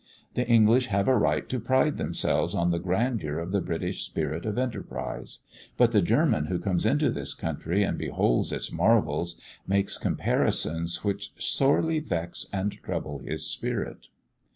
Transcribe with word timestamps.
The 0.33 0.47
English 0.47 0.87
have 0.87 1.07
a 1.07 1.15
right 1.15 1.47
to 1.47 1.59
pride 1.59 1.97
themselves 1.97 2.55
on 2.55 2.71
the 2.71 2.79
grandeur 2.79 3.37
of 3.37 3.51
the 3.51 3.61
British 3.61 4.03
spirit 4.03 4.47
of 4.47 4.57
enterprise. 4.57 5.41
But 5.77 5.91
the 5.91 6.01
German 6.01 6.45
who 6.45 6.57
comes 6.57 6.87
into 6.87 7.11
this 7.11 7.35
country 7.35 7.83
and 7.83 7.99
beholds 7.99 8.51
its 8.51 8.71
marvels, 8.71 9.39
makes 9.67 9.99
comparisons 9.99 11.03
which 11.03 11.33
sorely 11.37 11.99
vex 11.99 12.47
and 12.51 12.71
trouble 12.81 13.19
his 13.19 13.45
spirit. 13.45 14.07